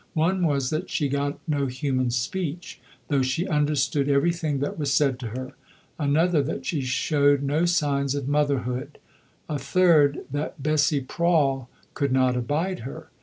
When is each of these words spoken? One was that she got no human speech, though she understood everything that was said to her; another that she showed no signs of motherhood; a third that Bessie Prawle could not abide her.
One 0.15 0.43
was 0.47 0.71
that 0.71 0.89
she 0.89 1.07
got 1.07 1.37
no 1.47 1.67
human 1.67 2.09
speech, 2.09 2.81
though 3.07 3.21
she 3.21 3.47
understood 3.47 4.09
everything 4.09 4.57
that 4.59 4.79
was 4.79 4.91
said 4.91 5.19
to 5.19 5.27
her; 5.27 5.53
another 5.99 6.41
that 6.41 6.65
she 6.65 6.81
showed 6.81 7.43
no 7.43 7.65
signs 7.65 8.15
of 8.15 8.27
motherhood; 8.27 8.97
a 9.47 9.59
third 9.59 10.25
that 10.31 10.63
Bessie 10.63 11.01
Prawle 11.01 11.69
could 11.93 12.11
not 12.11 12.35
abide 12.35 12.79
her. 12.79 13.11